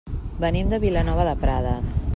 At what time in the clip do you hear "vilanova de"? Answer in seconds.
0.85-1.37